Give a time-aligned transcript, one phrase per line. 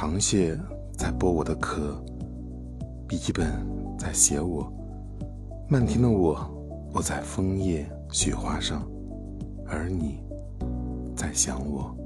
[0.00, 0.58] 螃蟹
[0.96, 2.02] 在剥我的壳
[3.06, 3.52] 笔记本
[3.98, 4.72] 在写我
[5.68, 6.40] 漫天的我
[6.94, 8.82] 落在枫叶雪花上
[9.66, 10.20] 而你
[11.14, 11.99] 在想我。